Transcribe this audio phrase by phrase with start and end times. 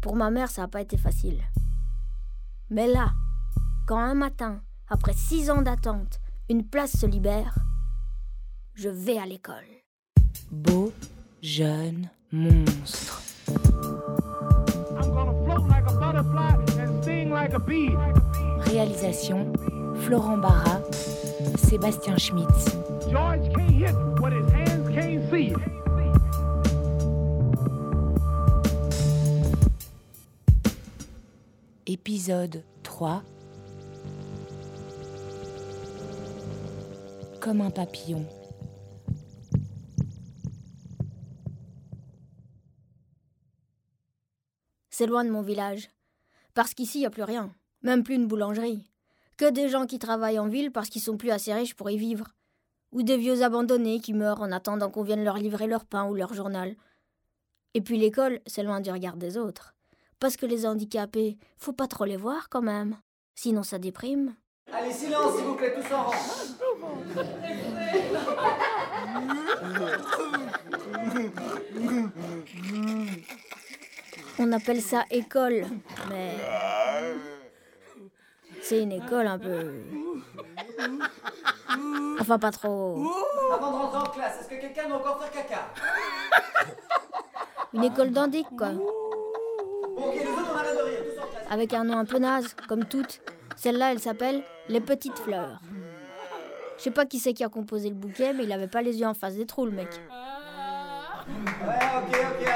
[0.00, 1.40] Pour ma mère, ça n'a pas été facile.
[2.70, 3.12] Mais là,
[3.86, 7.54] quand un matin, après six ans d'attente, une place se libère,
[8.74, 9.64] je vais à l'école.
[10.50, 10.92] Beau
[11.42, 13.22] jeune monstre.
[18.60, 19.52] Réalisation
[19.96, 20.80] Florent Barra,
[21.56, 22.76] Sébastien Schmitz.
[32.00, 33.22] Épisode 3
[37.40, 38.24] Comme un papillon.
[44.90, 45.90] C'est loin de mon village.
[46.54, 47.52] Parce qu'ici, il n'y a plus rien.
[47.82, 48.84] Même plus une boulangerie.
[49.36, 51.98] Que des gens qui travaillent en ville parce qu'ils sont plus assez riches pour y
[51.98, 52.28] vivre.
[52.92, 56.14] Ou des vieux abandonnés qui meurent en attendant qu'on vienne leur livrer leur pain ou
[56.14, 56.76] leur journal.
[57.74, 59.74] Et puis l'école, c'est loin du regard des autres.
[60.20, 62.96] Parce que les handicapés, faut pas trop les voir quand même.
[63.34, 64.34] Sinon ça déprime.
[64.72, 66.12] Allez, silence s'il vous plaît, tous en rang.
[74.40, 75.66] On appelle ça école,
[76.10, 76.36] mais.
[78.60, 79.72] C'est une école un peu.
[82.20, 83.08] Enfin, pas trop.
[83.52, 85.72] Avant de rentrer en classe, est-ce que quelqu'un doit encore faire caca?
[87.72, 88.70] Une école d'indic, quoi.
[88.72, 88.86] Bon,
[89.96, 91.37] ok, les autres, on arrête de rire, tous en classe.
[91.50, 93.20] Avec un nom un peu naze, comme toutes.
[93.56, 95.60] Celle-là, elle s'appelle Les Petites Fleurs.
[96.76, 98.98] Je sais pas qui c'est qui a composé le bouquet, mais il avait pas les
[99.00, 99.88] yeux en face des trous, le mec.
[101.28, 102.48] Ok, ok.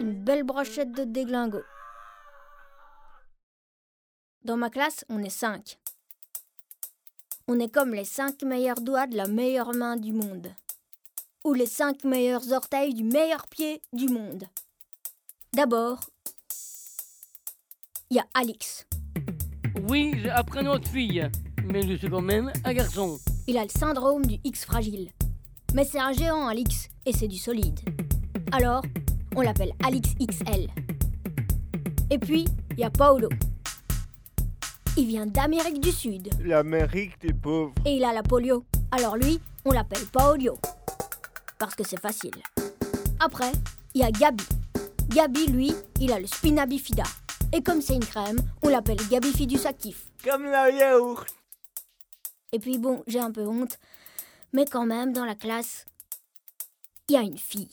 [0.00, 1.62] Une belle brochette de déglingo.
[4.44, 5.78] Dans ma classe, on est cinq.
[7.48, 10.52] On est comme les cinq meilleurs doigts de la meilleure main du monde.
[11.44, 14.44] Ou les cinq meilleurs orteils du meilleur pied du monde.
[15.52, 16.00] D'abord,
[18.10, 18.86] il y a Alix.
[19.88, 21.28] Oui, j'ai appris notre fille,
[21.64, 23.18] mais je suis quand même un garçon.
[23.46, 25.10] Il a le syndrome du X fragile.
[25.74, 27.80] Mais c'est un géant, Alix, et c'est du solide.
[28.52, 28.82] Alors,
[29.34, 30.68] on l'appelle Alix XL.
[32.10, 33.28] Et puis, il y a Paolo.
[34.96, 36.30] Il vient d'Amérique du Sud.
[36.40, 37.74] L'Amérique des pauvres.
[37.84, 38.64] Et il a la polio.
[38.92, 40.58] Alors lui, on l'appelle Paolio.
[41.58, 42.36] Parce que c'est facile.
[43.20, 43.52] Après,
[43.94, 44.44] il y a Gabi.
[45.08, 47.04] Gabi, lui, il a le spina bifida.
[47.52, 50.10] Et comme c'est une crème, on l'appelle Gabifidus actif.
[50.24, 51.26] Comme la yaourt.
[52.52, 53.78] Et puis bon, j'ai un peu honte.
[54.52, 55.86] Mais quand même, dans la classe,
[57.08, 57.70] il y a une fille.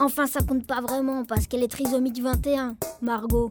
[0.00, 3.50] Enfin, ça compte pas vraiment parce qu'elle est trisomique 21, Margot.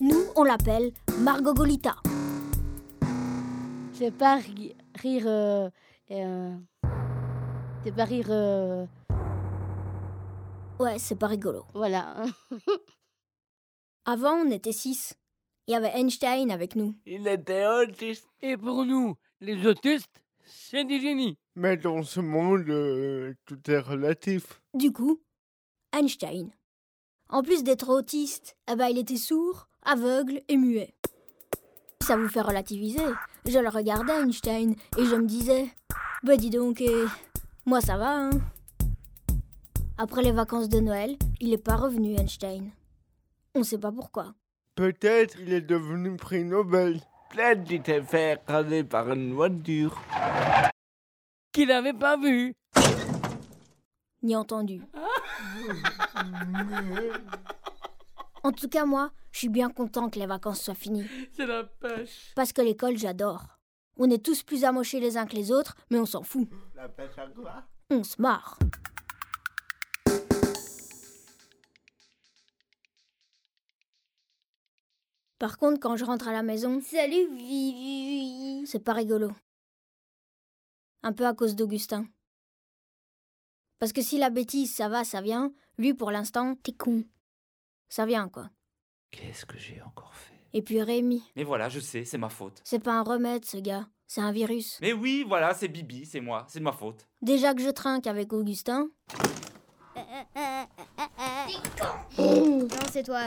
[0.00, 1.96] Nous, on l'appelle Margot Golita.
[3.92, 5.24] C'est pas ri- rire.
[5.26, 5.68] euh,
[6.10, 6.54] euh,
[7.84, 8.26] c'est pas rire.
[8.30, 8.86] euh,
[10.78, 11.64] Ouais, c'est pas rigolo.
[11.74, 12.14] voilà.
[14.06, 15.14] Avant, on était six.
[15.66, 16.94] Il y avait Einstein avec nous.
[17.06, 18.26] Il était autiste.
[18.42, 21.38] Et pour nous, les autistes, c'est des génies.
[21.56, 24.60] Mais dans ce monde, euh, tout est relatif.
[24.74, 25.22] Du coup,
[25.96, 26.50] Einstein.
[27.30, 30.94] En plus d'être autiste, eh ben, il était sourd, aveugle et muet.
[32.02, 33.06] Ça vous fait relativiser.
[33.46, 35.68] Je le regardais, Einstein, et je me disais
[36.22, 37.04] Bah dis donc, eh,
[37.64, 38.30] moi ça va, hein.
[39.96, 42.70] Après les vacances de Noël, il n'est pas revenu, Einstein.
[43.54, 44.34] On sait pas pourquoi.
[44.74, 47.00] Peut-être il est devenu prix Nobel.
[47.66, 50.00] Qu'il s'est fait écraser par une voiture.
[51.52, 52.54] Qu'il n'avait pas vu.
[54.22, 54.82] ni entendu.
[58.44, 61.06] En tout cas, moi, je suis bien content que les vacances soient finies.
[61.32, 62.32] C'est la pêche.
[62.36, 63.46] Parce que l'école, j'adore.
[63.96, 66.48] On est tous plus amochés les uns que les autres, mais on s'en fout.
[66.76, 67.64] La pêche à quoi?
[67.90, 68.58] On se marre.
[75.44, 78.66] Par contre, quand je rentre à la maison, Salut, Vivi.
[78.66, 79.30] c'est pas rigolo.
[81.02, 82.06] Un peu à cause d'Augustin.
[83.78, 87.04] Parce que si la bêtise, ça va, ça vient, lui, pour l'instant, T'es con.
[87.90, 88.48] ça vient, quoi.
[89.10, 90.32] Qu'est-ce que j'ai encore fait?
[90.54, 92.62] Et puis Rémi, Mais voilà, je sais, c'est ma faute.
[92.64, 93.86] c'est pas un remède, ce gars.
[94.06, 94.78] C'est un virus.
[94.80, 97.06] Mais oui, voilà, c'est Bibi, c'est moi, c'est de ma faute.
[97.20, 98.88] Déjà que je trinque avec Augustin,
[102.18, 103.24] Non, c'est toi.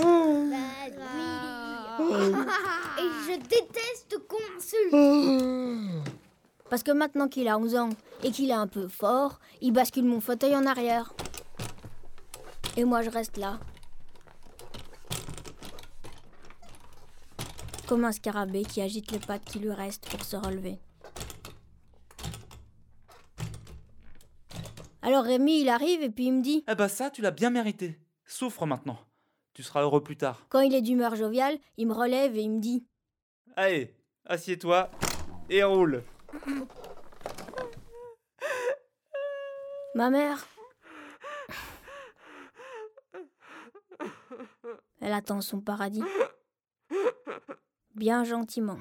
[0.00, 0.56] Willy.
[2.98, 6.04] Et je déteste qu'on m'insulte.
[6.68, 7.90] parce que maintenant qu'il a 11 ans
[8.22, 11.12] et qu'il est un peu fort, il bascule mon fauteuil en arrière.
[12.76, 13.58] Et moi, je reste là.
[17.86, 20.78] Comme un scarabée qui agite les pattes qui lui restent pour se relever.
[25.02, 27.50] Alors Rémi, il arrive et puis il me dit Eh bah ça, tu l'as bien
[27.50, 27.98] mérité.
[28.24, 28.98] Souffre maintenant.
[29.54, 30.46] Tu seras heureux plus tard.
[30.48, 32.86] Quand il est d'humeur joviale, il me relève et il me dit
[33.56, 33.94] Allez,
[34.26, 34.90] assieds-toi
[35.50, 36.02] et roule.
[39.94, 40.46] Ma mère.
[45.02, 46.02] Elle attend son paradis.
[47.94, 48.78] Bien gentiment.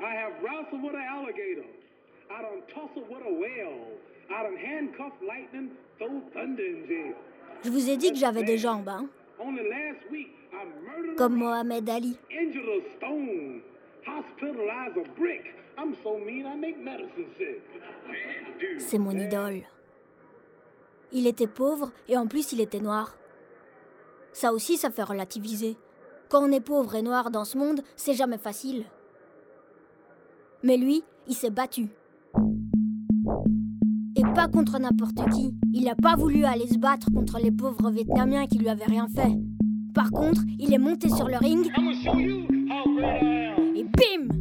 [0.00, 1.66] I have wrestled with an alligator.
[2.30, 3.98] I done tussled with a whale.
[4.30, 7.14] I done handcuffed lightning, throw thunder in jail.
[7.64, 9.06] Je vous ai dit que j'avais des jambes, hein
[11.16, 12.18] Comme Mohamed Ali.
[18.78, 19.62] C'est mon idole.
[21.12, 23.16] Il était pauvre et en plus il était noir.
[24.32, 25.76] Ça aussi, ça fait relativiser.
[26.28, 28.86] Quand on est pauvre et noir dans ce monde, c'est jamais facile.
[30.62, 31.88] Mais lui, il s'est battu.
[34.42, 35.54] Pas contre n'importe qui.
[35.72, 39.06] Il n'a pas voulu aller se battre contre les pauvres Vietnamiens qui lui avaient rien
[39.06, 39.38] fait.
[39.94, 41.64] Par contre, il est monté sur le ring
[43.76, 44.34] et bim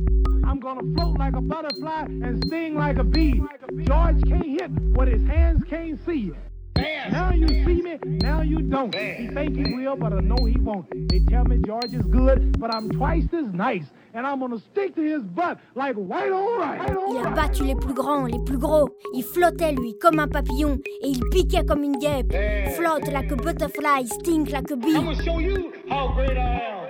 [0.44, 3.44] I'm gonna float like a butterfly and sting like a bee.
[3.86, 6.31] George can't hit what his hands can't see.
[6.75, 8.94] Now you see me, now you don't.
[8.95, 10.85] He think he will, but I know he won't.
[11.09, 13.85] They tell me George is good, but I'm twice as nice.
[14.13, 16.79] And I'm gonna stick to his butt like white on rice.
[16.79, 18.89] White on Il a battu les plus grands, les plus gros.
[19.13, 20.77] Il flottait, lui, comme un papillon.
[21.01, 22.33] Et il piquait comme une guêpe.
[22.75, 24.95] Flotte like a butterfly, stink like a bee.
[24.95, 26.81] I'ma show you how great I am.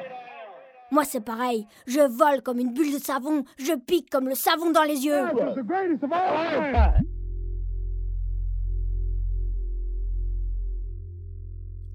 [0.92, 1.68] Moi, c'est pareil.
[1.88, 3.44] Je vole comme une bulle de savon.
[3.58, 5.24] Je pique comme le savon dans les yeux.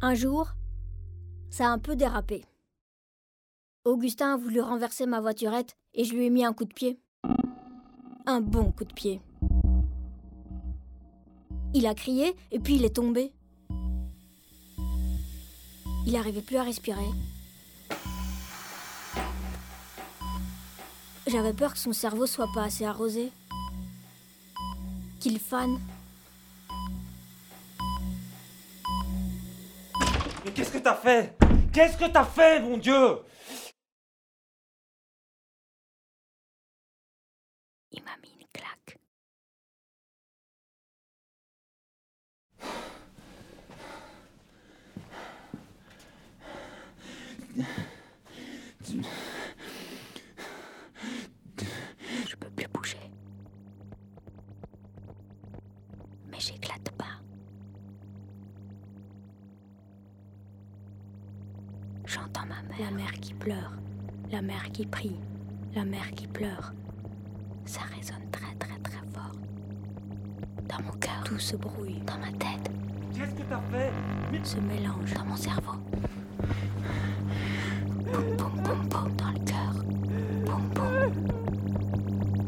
[0.09, 0.53] Un jour,
[1.51, 2.45] ça a un peu dérapé.
[3.85, 7.01] Augustin a voulu renverser ma voiturette et je lui ai mis un coup de pied.
[8.25, 9.21] Un bon coup de pied.
[11.75, 13.33] Il a crié et puis il est tombé.
[16.07, 17.11] Il n'arrivait plus à respirer.
[21.27, 23.33] J'avais peur que son cerveau soit pas assez arrosé.
[25.19, 25.81] Qu'il fane.
[30.47, 31.35] Mais qu'est-ce que t'as fait?
[31.73, 33.19] Qu'est-ce que t'as fait, mon Dieu?
[63.47, 63.75] Pleure.
[64.33, 65.15] La mère qui prie.
[65.77, 66.75] La mère qui pleure.
[67.65, 69.37] Ça résonne très très très fort.
[70.69, 72.01] Dans mon cœur, tout se brouille.
[72.05, 72.69] Dans ma tête,
[73.15, 73.93] Qu'est-ce que t'as fait?
[74.43, 75.15] Se mélange.
[75.15, 75.75] Dans mon cerveau.
[78.13, 79.85] Boum boum boum boum dans le cœur.
[80.45, 81.13] Boum boum.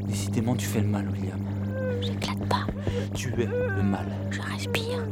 [0.09, 1.39] Décidément, tu fais le mal, William.
[2.03, 2.67] J'éclate pas.
[3.15, 4.09] Tu es le mal.
[4.33, 5.05] Je respire.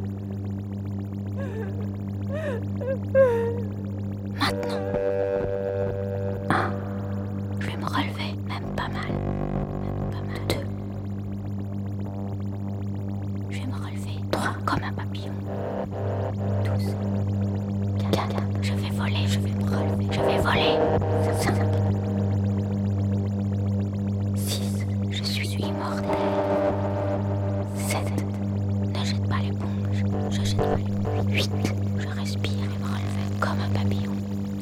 [30.59, 31.51] 8.
[31.99, 34.13] Je respire et me relever comme un papillon.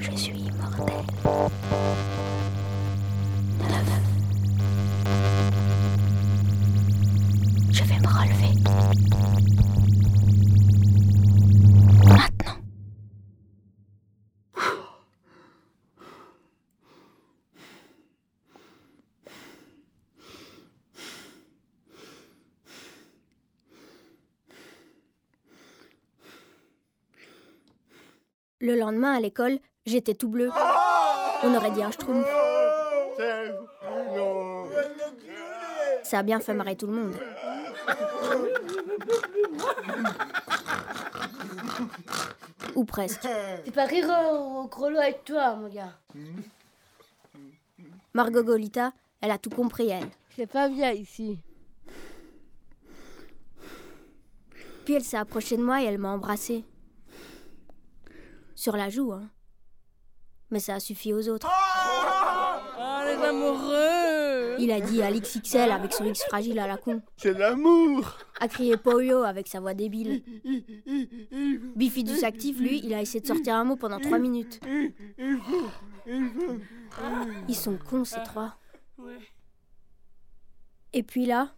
[0.01, 1.14] Je suis immortel.
[28.65, 30.49] Le lendemain à l'école, j'étais tout bleu.
[31.43, 32.27] On aurait dit un schtroumpf.
[36.03, 37.15] Ça a bien fait marrer tout le monde.
[42.75, 43.21] Ou presque.
[43.67, 45.93] Fais pas rire au, grelot avec toi, mon gars.
[48.15, 50.09] Margot Golita, elle a tout compris, elle.
[50.35, 51.39] C'est pas bien ici.
[54.87, 56.65] Puis elle s'est approchée de moi et elle m'a embrassée.
[58.55, 59.29] Sur la joue, hein.
[60.51, 61.49] Mais ça a suffi aux autres.
[61.51, 67.03] Ah, les amoureux Il a dit Alix XL avec son X fragile à la con.
[67.17, 68.19] C'est l'amour.
[68.41, 70.23] A crié Polio avec sa voix débile.
[71.75, 74.61] Bifidus actif, lui, il a essayé de sortir un mot pendant trois minutes.
[77.49, 78.57] Ils sont cons, ces trois.
[80.93, 81.55] Et puis là.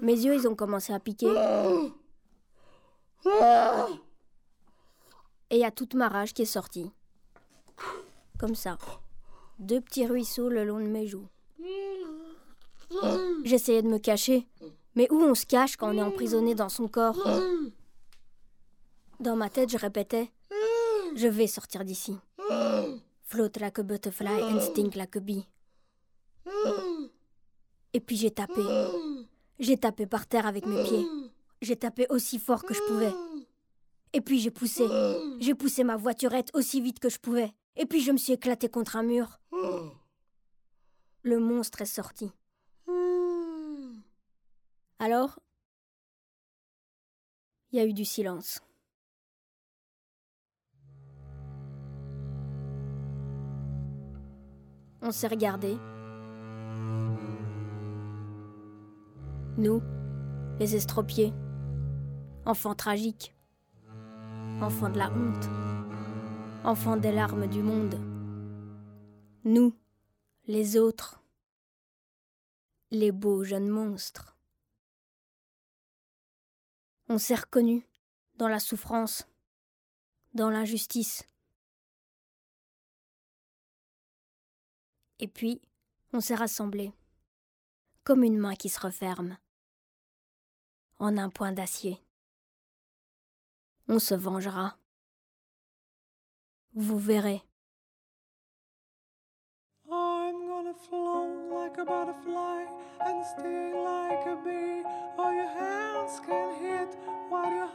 [0.00, 1.32] Mes yeux, ils ont commencé à piquer.
[5.50, 6.90] Et il y a toute ma rage qui est sortie.
[8.38, 8.78] Comme ça.
[9.58, 11.28] Deux petits ruisseaux le long de mes joues.
[13.44, 14.46] J'essayais de me cacher.
[14.94, 17.18] Mais où on se cache quand on est emprisonné dans son corps?
[19.20, 20.30] Dans ma tête, je répétais
[21.16, 22.16] Je vais sortir d'ici.
[23.22, 25.46] Float like a butterfly and stink like a bee.
[27.94, 28.60] Et puis j'ai tapé.
[29.60, 31.06] J'ai tapé par terre avec mes pieds.
[31.62, 33.12] J'ai tapé aussi fort que je pouvais.
[34.12, 34.84] Et puis j'ai poussé.
[35.38, 37.54] J'ai poussé ma voiturette aussi vite que je pouvais.
[37.76, 39.38] Et puis je me suis éclaté contre un mur.
[41.22, 42.30] Le monstre est sorti.
[44.98, 45.38] Alors,
[47.70, 48.60] il y a eu du silence.
[55.00, 55.76] On s'est regardé.
[59.56, 59.80] Nous,
[60.58, 61.32] les estropiés,
[62.44, 63.36] enfants tragiques,
[64.60, 65.48] enfants de la honte,
[66.64, 67.94] enfants des larmes du monde.
[69.44, 69.72] Nous,
[70.48, 71.22] les autres,
[72.90, 74.36] les beaux jeunes monstres.
[77.08, 77.84] On s'est reconnus
[78.38, 79.24] dans la souffrance,
[80.32, 81.22] dans l'injustice.
[85.20, 85.62] Et puis,
[86.12, 86.92] on s'est rassemblés,
[88.02, 89.38] comme une main qui se referme,
[90.98, 91.98] en un point d'acier.
[93.88, 94.76] On se vengera.
[96.74, 97.42] Vous verrez.
[99.90, 102.64] I'm gonna float like a butterfly
[103.00, 104.82] and sting like a bee.
[105.18, 106.96] All your hands can hit
[107.28, 107.68] what your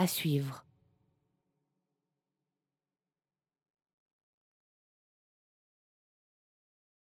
[0.00, 0.59] À suivre.